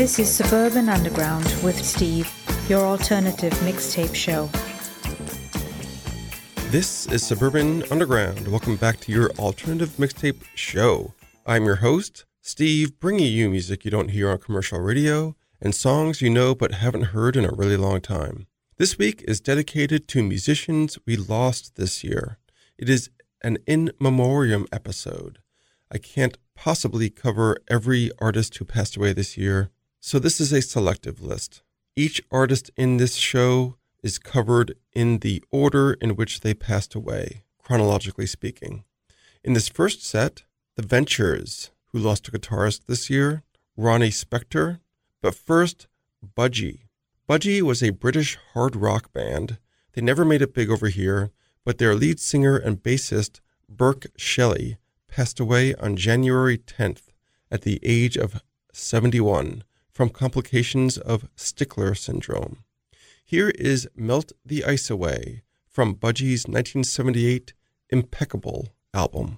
[0.00, 2.26] This is Suburban Underground with Steve,
[2.70, 4.48] your alternative mixtape show.
[6.70, 8.48] This is Suburban Underground.
[8.48, 11.12] Welcome back to your alternative mixtape show.
[11.44, 16.22] I'm your host, Steve, bringing you music you don't hear on commercial radio and songs
[16.22, 18.46] you know but haven't heard in a really long time.
[18.78, 22.38] This week is dedicated to musicians we lost this year.
[22.78, 23.10] It is
[23.42, 25.40] an in memoriam episode.
[25.92, 30.62] I can't possibly cover every artist who passed away this year, so this is a
[30.62, 31.62] selective list.
[31.94, 37.42] Each artist in this show is covered in the order in which they passed away,
[37.58, 38.84] chronologically speaking.
[39.44, 40.44] In this first set,
[40.76, 43.42] The Ventures, who lost a guitarist this year,
[43.76, 44.80] Ronnie Spector,
[45.20, 45.86] but first,
[46.34, 46.86] Budgie.
[47.28, 49.58] Budgie was a British hard rock band.
[49.92, 51.30] They never made it big over here,
[51.64, 57.08] but their lead singer and bassist, Burke Shelley, passed away on January 10th
[57.50, 58.42] at the age of
[58.72, 59.64] 71
[60.00, 62.64] from complications of Stickler syndrome.
[63.22, 67.52] Here is Melt the Ice Away from Budgie's 1978
[67.92, 69.36] Impeckable album.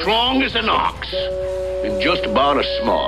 [0.00, 1.12] Strong as an ox
[1.84, 3.07] and just about as smart.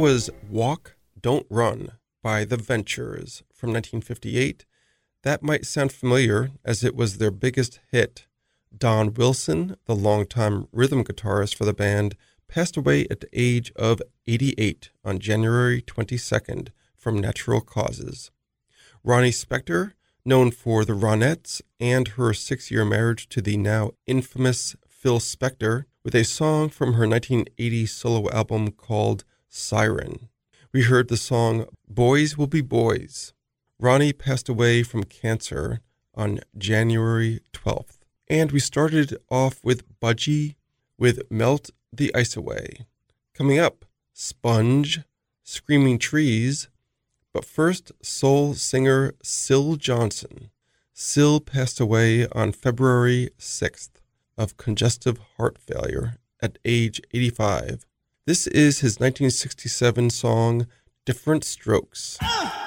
[0.00, 1.92] Was Walk, Don't Run
[2.22, 4.64] by The Ventures from 1958.
[5.24, 8.26] That might sound familiar as it was their biggest hit.
[8.74, 12.16] Don Wilson, the longtime rhythm guitarist for the band,
[12.48, 18.30] passed away at the age of 88 on January 22nd from natural causes.
[19.04, 19.92] Ronnie Spector,
[20.24, 25.84] known for the Ronettes and her six year marriage to the now infamous Phil Spector,
[26.02, 30.28] with a song from her 1980 solo album called Siren.
[30.72, 33.34] We heard the song Boys Will Be Boys.
[33.80, 35.80] Ronnie passed away from cancer
[36.14, 37.98] on January 12th.
[38.28, 40.54] And we started off with Budgie
[40.96, 42.86] with Melt the Ice Away.
[43.34, 45.00] Coming up, Sponge,
[45.42, 46.68] Screaming Trees.
[47.32, 50.50] But first, soul singer Syl Johnson.
[50.92, 54.00] Syl passed away on February 6th
[54.38, 57.84] of congestive heart failure at age 85.
[58.26, 60.66] This is his 1967 song,
[61.06, 62.18] Different Strokes.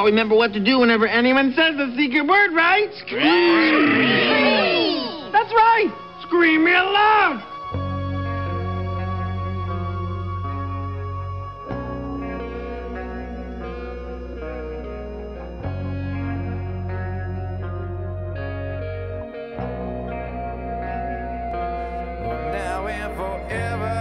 [0.00, 2.88] all remember what to do whenever anyone says the secret word, right?
[3.00, 3.20] Scream!
[3.92, 5.30] Scream.
[5.30, 5.92] That's right!
[6.22, 7.44] Scream real loud!
[22.54, 23.99] now and forever.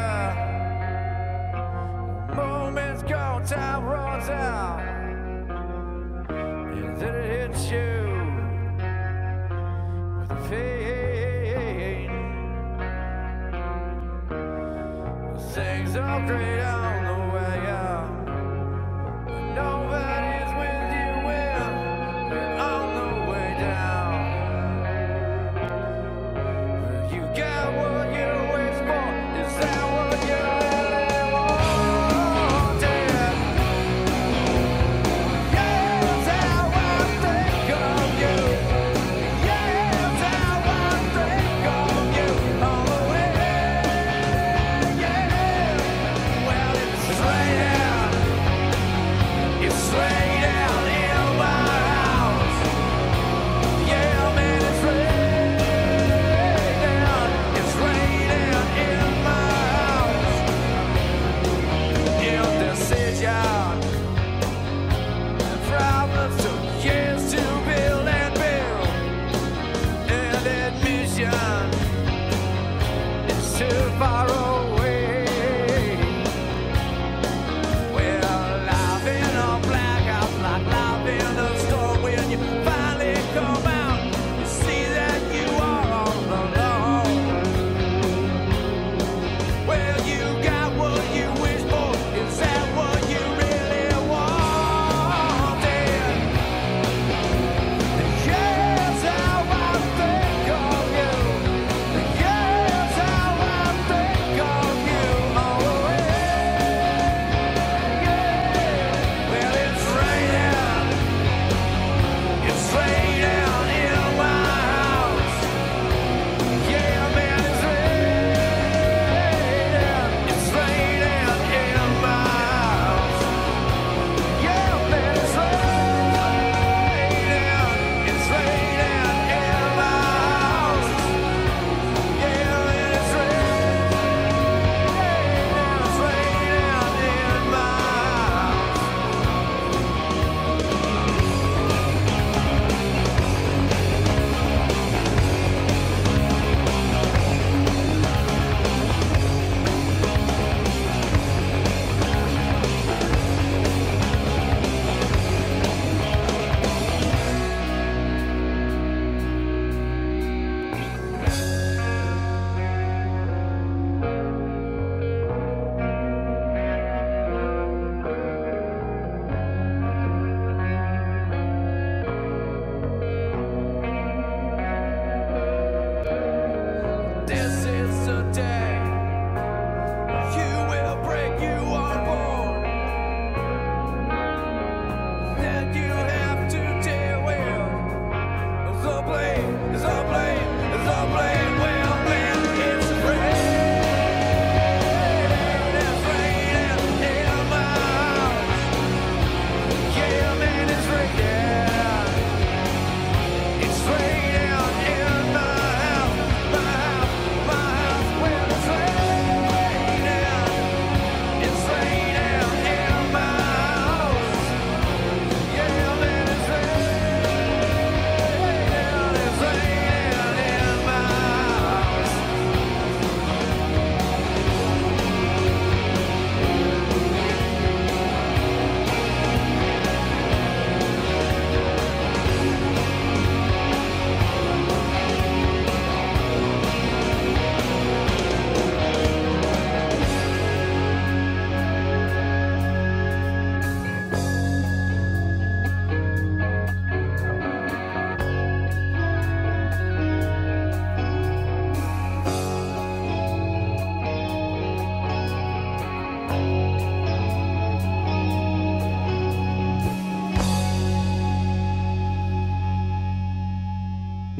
[16.29, 16.58] strength.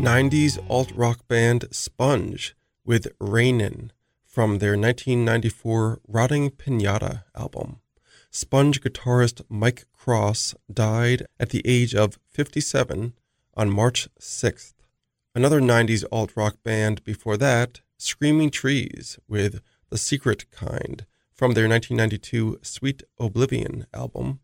[0.09, 3.91] 90s alt rock band Sponge with Rainin
[4.25, 7.79] from their 1994 Rotting Pinata album.
[8.31, 13.13] Sponge guitarist Mike Cross died at the age of 57
[13.53, 14.73] on March 6th.
[15.35, 21.69] Another 90s alt rock band before that, Screaming Trees with The Secret Kind from their
[21.69, 24.39] 1992 Sweet Oblivion album.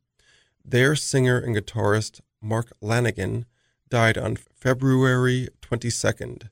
[0.63, 3.45] Their singer and guitarist Mark Lanegan
[3.89, 6.49] died on February 22nd,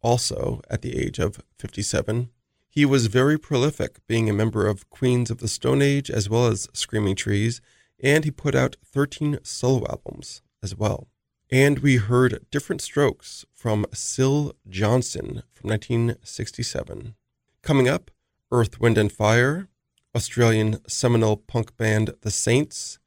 [0.00, 2.30] also at the age of 57.
[2.68, 6.46] He was very prolific, being a member of Queens of the Stone Age as well
[6.46, 7.60] as Screaming Trees,
[8.02, 11.08] and he put out 13 solo albums as well.
[11.50, 17.14] And we heard Different Strokes from Syl Johnson from 1967.
[17.62, 18.10] Coming up,
[18.50, 19.68] Earth, Wind, and Fire,
[20.14, 22.98] Australian seminal punk band The Saints,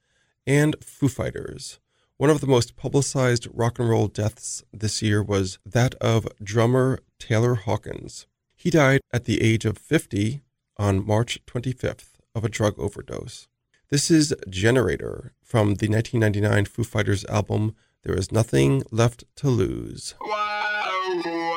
[0.46, 1.80] and Foo Fighters.
[2.18, 7.00] One of the most publicized rock and roll deaths this year was that of drummer
[7.20, 8.26] Taylor Hawkins.
[8.56, 10.40] He died at the age of 50
[10.78, 13.50] on March 25th of a drug overdose.
[13.90, 20.16] This is Generator from the 1999 Foo Fighters album There Is Nothing Left to Lose.
[20.22, 21.55] I'm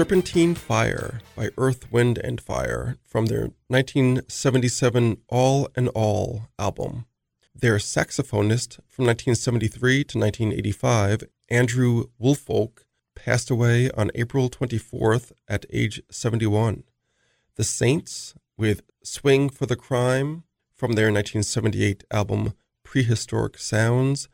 [0.00, 7.04] Serpentine Fire by Earth, Wind, and Fire from their 1977 All 'n All album.
[7.54, 16.00] Their saxophonist from 1973 to 1985, Andrew Woolfolk, passed away on April 24th at age
[16.10, 16.84] 71.
[17.56, 24.30] The Saints, with Swing for the Crime from their 1978 album Prehistoric Sounds,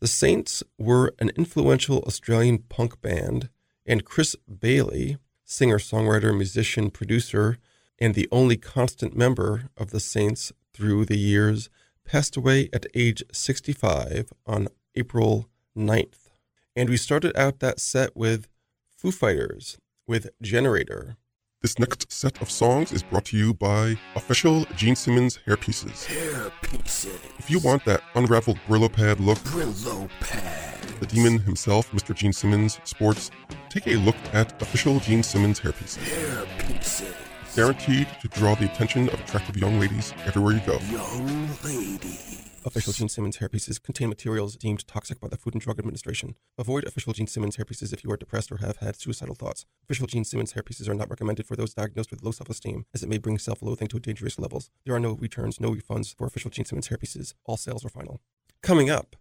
[0.00, 3.50] the Saints were an influential Australian punk band,
[3.86, 7.58] and Chris Bailey, singer, songwriter, musician, producer,
[7.98, 11.70] and the only constant member of the Saints through the years,
[12.04, 16.28] passed away at age 65 on April 9th.
[16.74, 18.48] And we started out that set with
[18.96, 21.16] Foo Fighters with Generator.
[21.62, 26.06] This next set of songs is brought to you by official Gene Simmons hairpieces.
[26.06, 27.18] Hairpieces.
[27.38, 30.75] If you want that unraveled Brillo pad look Brillo pad.
[31.00, 32.14] The demon himself, Mr.
[32.14, 33.30] Gene Simmons, sports,
[33.68, 35.98] take a look at official Gene Simmons hairpieces.
[35.98, 37.14] Hairpieces.
[37.54, 40.78] Guaranteed to draw the attention of attractive young ladies everywhere you go.
[40.90, 42.18] Young lady.
[42.66, 46.34] Official Gene Simmons hairpieces contain materials deemed toxic by the Food and Drug Administration.
[46.58, 49.64] Avoid Official Gene Simmons hairpieces if you are depressed or have had suicidal thoughts.
[49.84, 53.08] Official Gene Simmons hairpieces are not recommended for those diagnosed with low self-esteem, as it
[53.08, 54.68] may bring self-loathing to dangerous levels.
[54.84, 57.34] There are no returns, no refunds for Official Gene Simmons hairpieces.
[57.44, 58.20] All sales are final.
[58.62, 59.14] Coming up,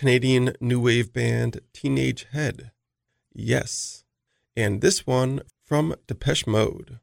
[0.00, 2.70] Canadian new wave band Teenage Head.
[3.34, 4.02] Yes.
[4.56, 7.00] And this one from Depeche Mode.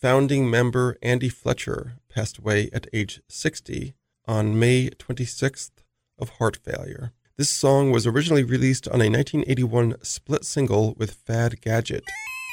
[0.00, 3.94] Founding member Andy Fletcher passed away at age 60
[4.26, 5.70] on May 26th
[6.18, 7.12] of heart failure.
[7.36, 12.02] This song was originally released on a 1981 split single with Fad Gadget.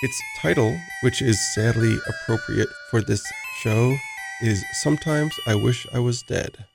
[0.04, 3.26] Its title, which is sadly appropriate for this
[3.64, 3.96] show,
[4.44, 6.68] is Sometimes I Wish I Was Dead.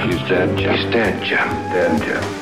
[0.00, 0.10] Jim.
[0.10, 0.74] He's dead, Jim.
[0.74, 1.38] He's dead, Jim.
[1.70, 2.39] Dead, Jim.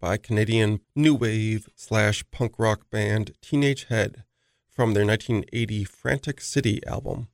[0.00, 4.24] By Canadian new wave slash punk rock band Teenage Head
[4.68, 7.28] from their 1980 Frantic City album.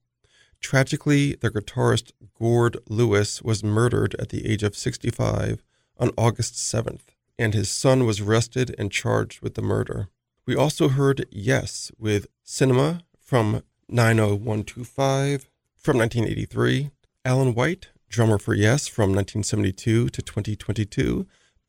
[0.61, 5.62] Tragically, their guitarist Gord Lewis was murdered at the age of 65
[5.99, 10.09] on August 7th, and his son was arrested and charged with the murder.
[10.45, 16.91] We also heard Yes with Cinema from 90125 from 1983,
[17.25, 21.27] Alan White, drummer for Yes from 1972 to 2022,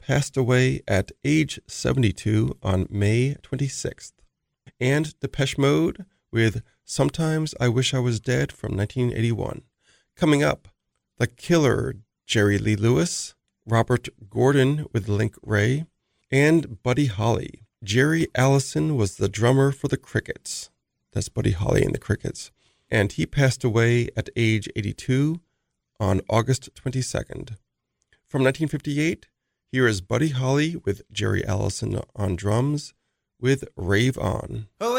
[0.08, 4.14] passed away at age 72 on May 26th.
[4.80, 9.64] And Depeche Mode with Sometimes I Wish I Was Dead from 1981.
[10.16, 10.70] Coming up,
[11.18, 11.96] The Killer,
[12.26, 13.36] Jerry Lee Lewis,
[13.66, 15.86] Robert Gordon with Link Wray,
[16.32, 17.66] and Buddy Holly.
[17.84, 20.70] Jerry Allison was the drummer for the Crickets.
[21.12, 22.50] That's Buddy Holly and the Crickets.
[22.90, 25.42] And he passed away at age 82
[26.00, 27.58] on August 22nd.
[28.30, 29.28] From 1958,
[29.72, 32.94] here is Buddy Holly with Jerry Allison on drums
[33.40, 34.68] with Rave On.
[34.80, 34.98] Oh,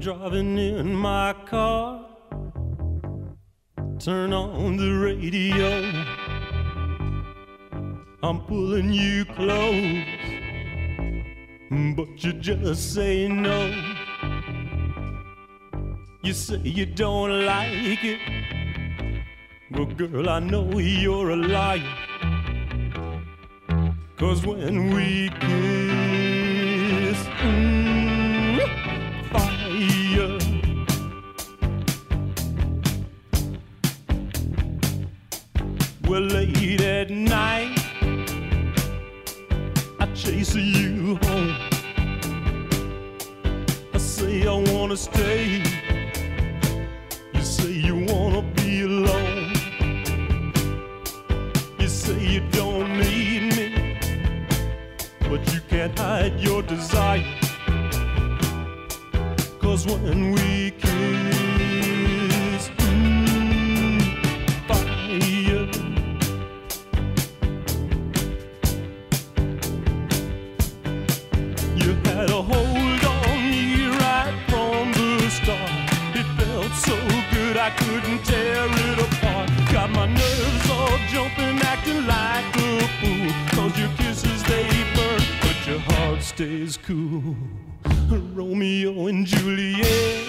[0.00, 2.06] driving in my car.
[3.98, 5.92] Turn on the radio.
[8.22, 10.04] I'm pulling you close,
[11.96, 13.74] but you just say no.
[16.22, 18.20] You say you don't like it.
[19.70, 21.82] Well, girl, I know you're a liar.
[24.16, 27.79] Cause when we kiss, mm,
[36.10, 37.78] Well, late at night,
[40.00, 41.54] I chase you home.
[43.94, 45.62] I say I wanna stay.
[47.32, 49.52] You say you wanna be alone.
[51.78, 53.96] You say you don't need me,
[55.28, 57.22] but you can't hide your desire.
[59.60, 61.19] Cause when we kiss,
[86.40, 87.36] stays cool.
[88.32, 90.19] Romeo and Juliet,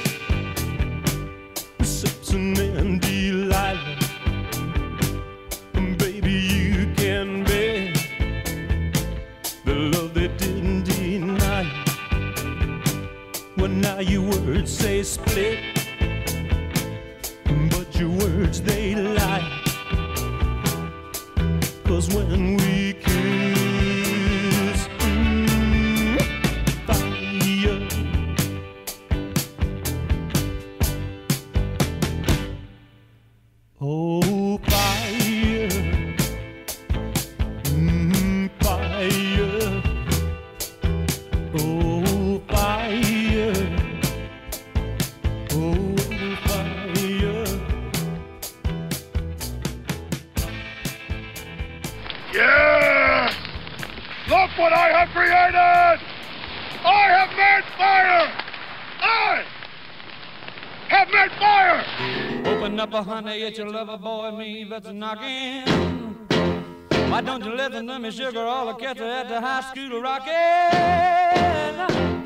[63.86, 65.64] lover boy, me that's knocking.
[67.10, 68.42] Why don't you listen to me, sugar?
[68.42, 70.34] All the cats are at the high school rocking.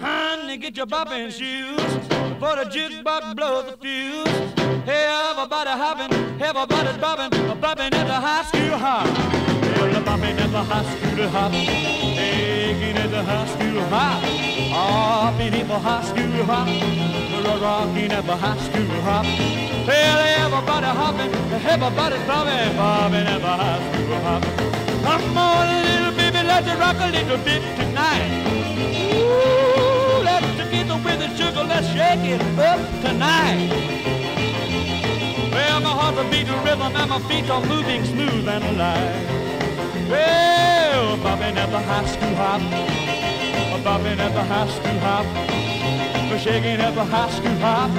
[0.02, 1.94] Honey, get your bopping shoes
[2.42, 4.28] for the jukebox blows the fuse.
[4.84, 7.30] Hey, everybody hopping, everybody's bopping,
[7.62, 9.06] bopping at the high school hop.
[9.78, 11.52] Well, the bopping at the high school hop,
[13.18, 14.24] Ah, the high school hop,
[14.74, 19.26] hopping at the high school hop, We're rocking at the high school hop.
[19.88, 24.44] Well, everybody hopping, everybody's bopping, bopping at the high school hop.
[25.06, 28.32] Come on, little baby, let's rock a little bit tonight.
[29.16, 33.72] Ooh, let's get with the sugar, let's shake it up tonight.
[35.52, 39.36] Well, my heart's a beating rhythm and my feet are moving smooth and alive.
[40.10, 42.62] Well, bobbing at the high school hop,
[43.86, 45.26] bobbing at the high school hop,
[46.32, 47.92] We're shaking at the high school hop,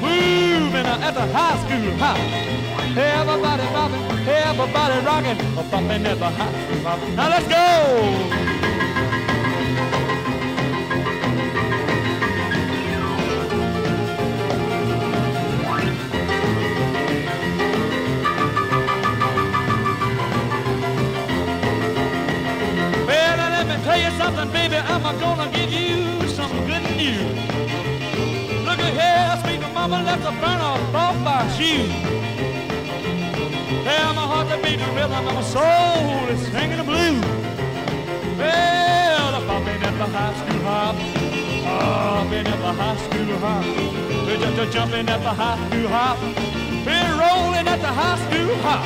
[0.00, 2.16] moving at the high school hop.
[2.96, 5.38] Everybody bobbing, everybody rocking,
[5.70, 6.98] bobbing at the high school hop.
[7.14, 8.87] Now let's go.
[24.28, 24.76] Something, baby.
[24.76, 27.36] I'm gonna give you some good news.
[28.66, 31.92] Look at here, sweet mama, let's burn off off my shoes.
[33.86, 37.24] Well, my heart's a beating rhythm, and my soul is singing the blues.
[38.40, 40.96] Well, I'm bopping at the high school hop,
[41.64, 43.64] hopping at the high school hop,
[44.28, 46.18] we're just jumping at the high school hop,
[46.84, 48.84] we're rolling at the high school hop.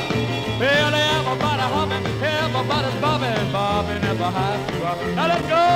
[0.60, 4.98] Well, everybody hopping, everybody's bobbing, bobbing at the high school hop.
[5.16, 5.66] Now let's go!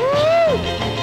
[0.00, 0.93] Woo!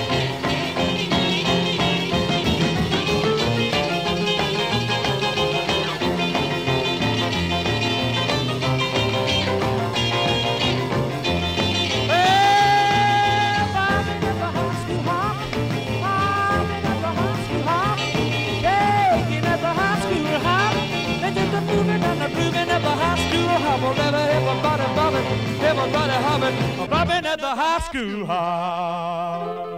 [25.82, 29.72] Everybody hopping, bobbing at the high school hop.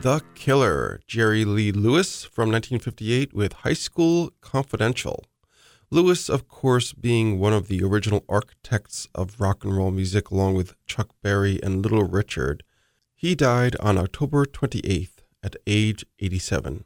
[0.00, 5.24] The Killer, Jerry Lee Lewis from 1958 with High School Confidential.
[5.90, 10.54] Lewis, of course, being one of the original architects of rock and roll music along
[10.54, 12.62] with Chuck Berry and Little Richard.
[13.16, 16.84] He died on October 28th at age 87.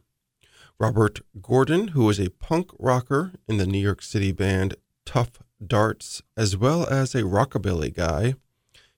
[0.80, 6.22] Robert Gordon, who was a punk rocker in the New York City band Tuff Darts,
[6.36, 8.34] as well as a rockabilly guy,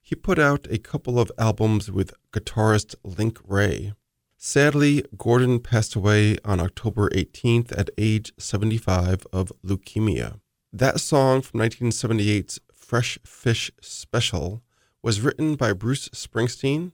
[0.00, 3.92] he put out a couple of albums with guitarist Link Wray.
[4.36, 10.40] Sadly, Gordon passed away on October 18th at age 75 of leukemia.
[10.72, 14.62] That song from 1978's Fresh Fish Special
[15.02, 16.92] was written by Bruce Springsteen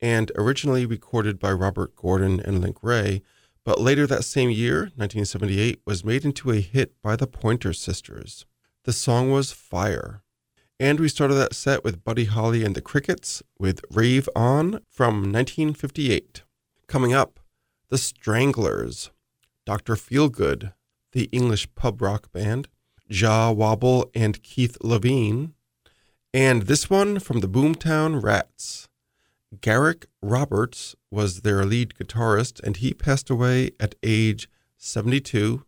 [0.00, 3.22] and originally recorded by Robert Gordon and Link Wray,
[3.64, 8.46] but later that same year, 1978, was made into a hit by the Pointer Sisters.
[8.84, 10.20] The song was Fire.
[10.78, 15.32] And we started that set with Buddy Holly and the Crickets with Rave On from
[15.32, 16.42] 1958.
[16.86, 17.40] Coming up,
[17.88, 19.10] The Stranglers,
[19.64, 19.94] Dr.
[19.96, 20.74] Feelgood,
[21.12, 22.68] the English pub rock band,
[23.08, 25.52] Jah Wobble and Keith Levene,
[26.34, 28.90] and this one from the Boomtown Rats.
[29.62, 35.64] Garrick Roberts was their lead guitarist, and he passed away at age 72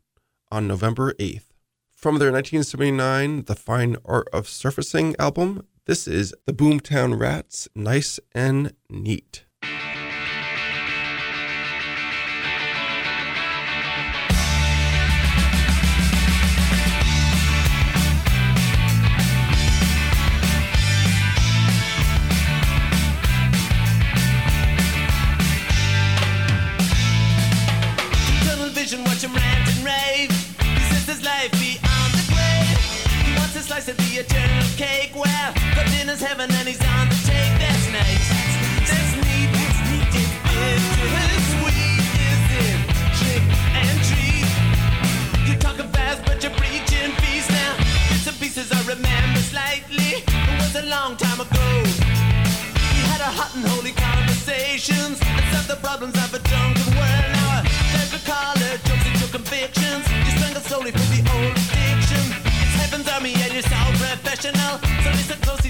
[0.52, 1.55] on November 8th.
[1.96, 8.20] From their 1979 The Fine Art of Surfacing album, this is the Boomtown Rats, Nice
[8.34, 9.45] and Neat.
[36.26, 37.54] Heaven and he's on the take.
[37.62, 38.26] That's nice.
[38.90, 39.48] That's neat.
[39.54, 40.10] That's neat.
[40.10, 42.02] It's bitter, sweet.
[42.26, 42.78] Is it
[43.18, 43.44] trick
[43.78, 44.50] and treat?
[45.46, 47.72] You're talking fast, but you're preaching peace now.
[48.10, 50.26] Bits and pieces I remember slightly.
[50.26, 51.66] It was a long time ago.
[52.90, 57.30] We had a hot and holy conversations and solved the problems of a drunken world.
[57.38, 60.02] Now I take a collar, jokes into convictions.
[60.26, 62.24] You strangle slowly for the old addiction.
[62.66, 64.82] It's heaven's army and your soul professional.
[65.06, 65.65] So listen closely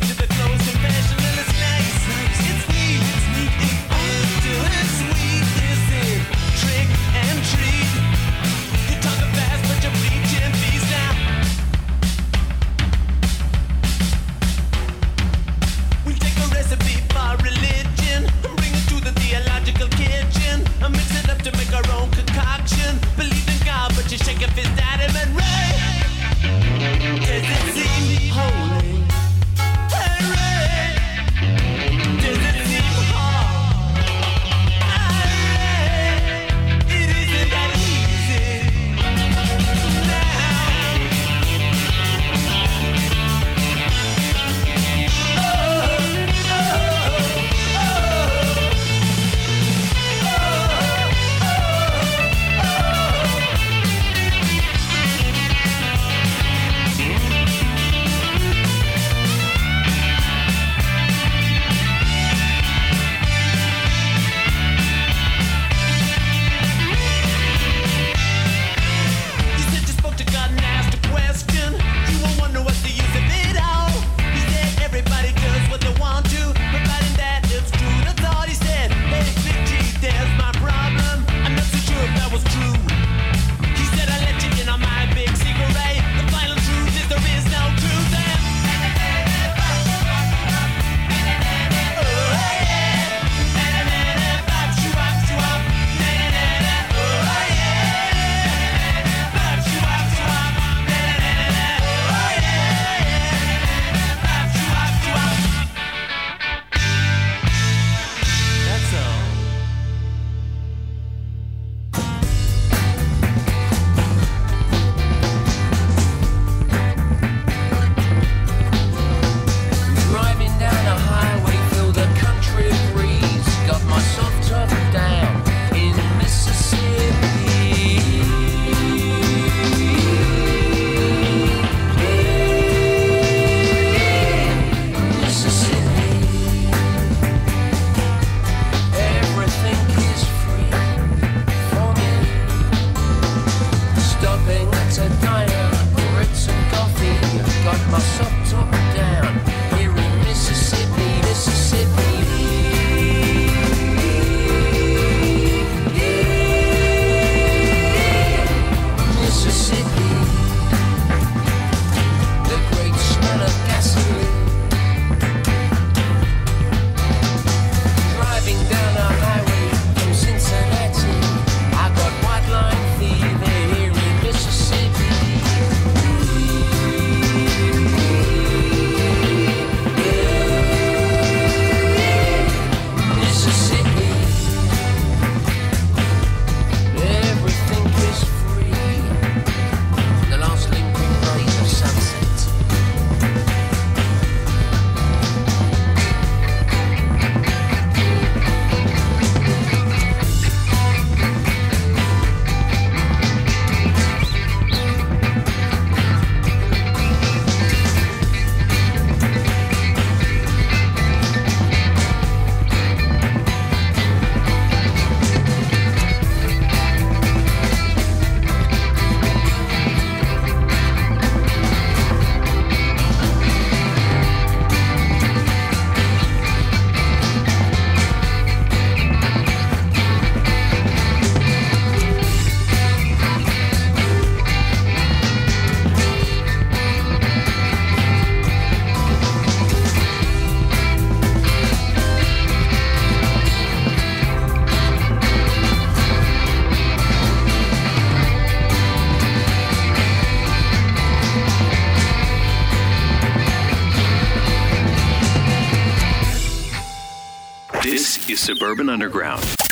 [258.76, 259.65] Suburban Underground.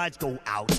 [0.00, 0.69] Lights go out.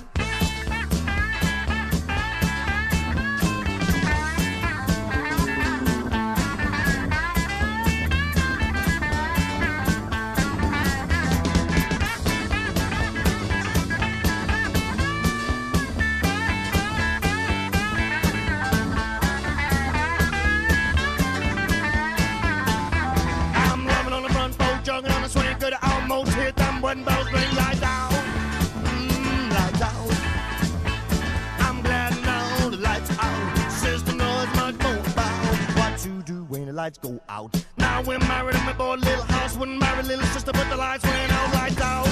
[36.82, 37.54] Lights go out.
[37.78, 39.56] Now we're married and we bought a little house.
[39.56, 41.54] Wouldn't marry little sister, but the lights went out.
[41.54, 42.08] Lights out.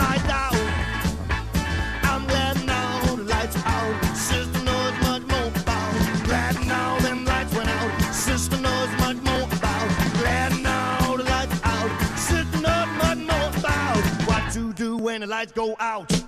[0.00, 0.54] Lights out.
[2.04, 3.94] I'm glad now the lights out.
[4.14, 5.92] Sister knows much more about.
[6.28, 8.14] Glad now them lights went out.
[8.14, 9.88] Sister knows much more about.
[10.20, 11.90] Glad now the lights out.
[12.16, 16.25] Sister knows much more about what to do when the lights go out.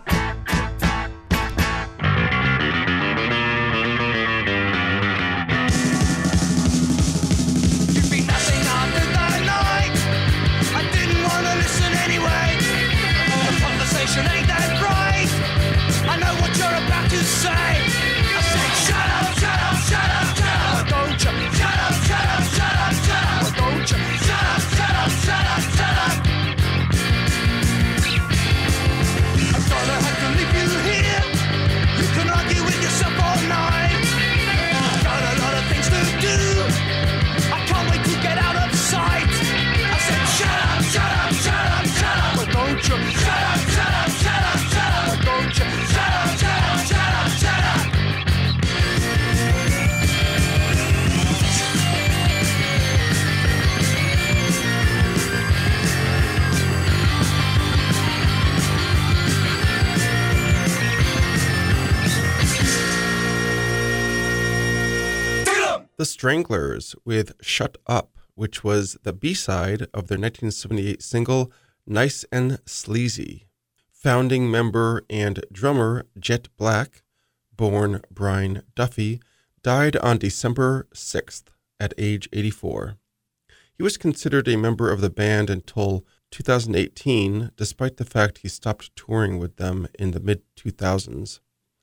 [66.19, 71.53] Stranglers with Shut Up, which was the B side of their 1978 single
[71.87, 73.47] Nice and Sleazy.
[73.93, 77.05] Founding member and drummer Jet Black,
[77.55, 79.21] born Brian Duffy,
[79.63, 81.45] died on December 6th
[81.79, 82.97] at age 84.
[83.75, 88.97] He was considered a member of the band until 2018, despite the fact he stopped
[88.97, 91.39] touring with them in the mid 2000s.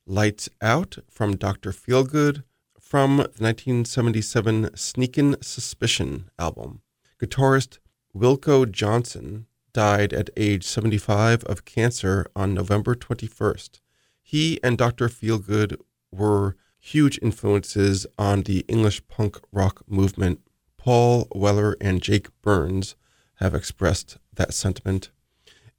[0.06, 1.72] Lights Out from Dr.
[1.72, 2.44] Feelgood
[2.86, 6.82] from the 1977 Sneakin' Suspicion album.
[7.20, 7.80] Guitarist
[8.16, 13.80] Wilko Johnson died at age 75 of cancer on November 21st.
[14.22, 15.10] He and Dr.
[15.10, 15.78] Feelgood
[16.12, 20.42] were huge influences on the English punk rock movement.
[20.78, 22.96] Paul Weller and Jake Burns
[23.38, 25.10] have expressed that sentiment.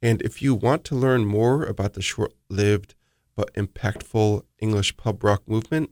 [0.01, 2.95] And if you want to learn more about the short lived
[3.33, 5.91] but impactful English pub rock movement,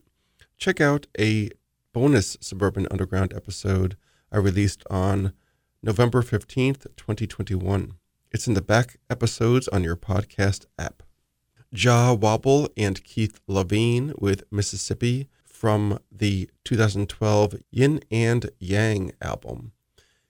[0.58, 1.49] check out a
[1.93, 3.97] bonus Suburban Underground episode
[4.32, 5.34] I released on
[5.82, 7.93] November 15th, 2021.
[8.32, 11.03] It's in the back episodes on your podcast app.
[11.74, 19.72] Jah Wobble and Keith Levene with Mississippi from the 2012 Yin and Yang album.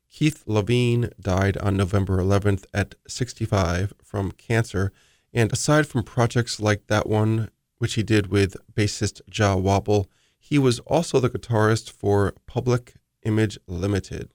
[0.10, 4.92] Keith Levene died on November 11th at 65 from cancer,
[5.34, 10.10] and aside from projects like that one, which he did with bassist Jah Wobble,
[10.40, 14.32] he was also the guitarist for Public Image Limited.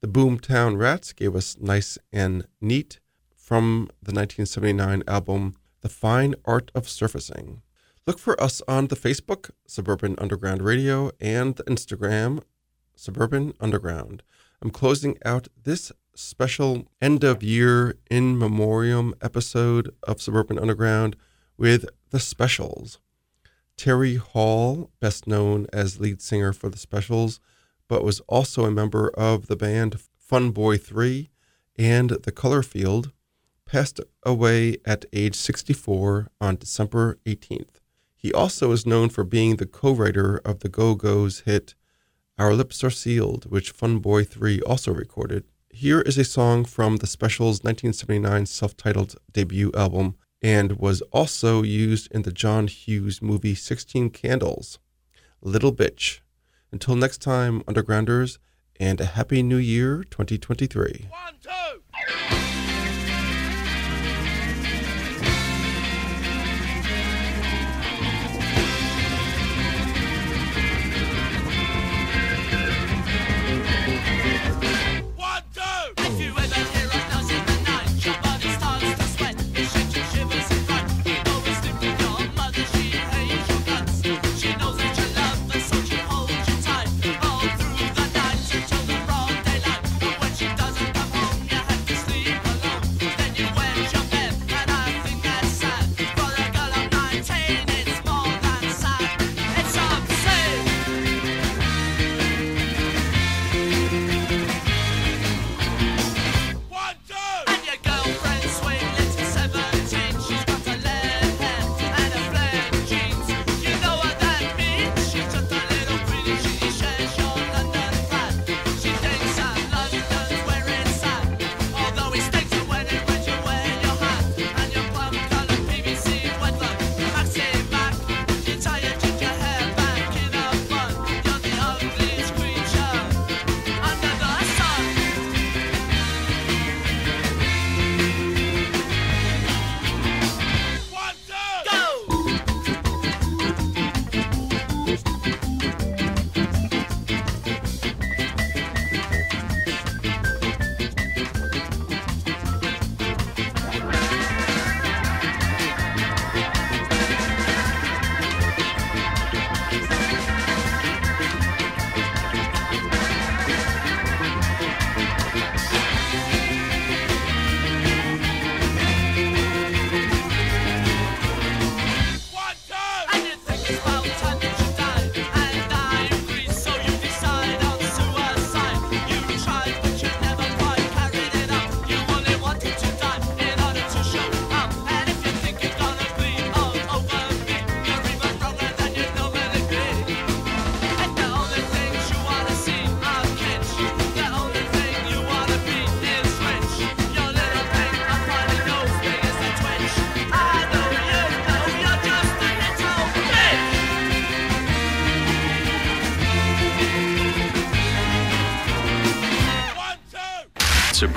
[0.00, 3.00] The Boomtown Rats gave us Nice and Neat
[3.34, 7.62] from the 1979 album The Fine Art of Surfacing.
[8.06, 12.42] Look for us on the Facebook, Suburban Underground Radio, and the Instagram,
[12.96, 14.22] Suburban Underground.
[14.62, 21.16] I'm closing out this special end of year in memoriam episode of Suburban Underground
[21.56, 22.98] with the specials.
[23.76, 27.40] Terry Hall, best known as lead singer for the specials,
[27.88, 31.30] but was also a member of the band Fun Boy 3
[31.78, 33.12] and The Colourfield,
[33.64, 37.80] passed away at age 64 on December 18th.
[38.14, 41.74] He also is known for being the co writer of the Go Go's hit
[42.38, 45.44] Our Lips Are Sealed, which Fun Boy 3 also recorded.
[45.70, 51.62] Here is a song from the Specials' 1979 self titled debut album and was also
[51.62, 54.78] used in the John Hughes movie 16 Candles.
[55.42, 56.20] Little Bitch.
[56.72, 58.38] Until next time, Undergrounders,
[58.78, 61.08] and a Happy New Year 2023.
[61.10, 62.69] One, two.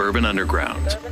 [0.04, 0.80] Suburban Underground.
[0.80, 1.03] Urban Underground.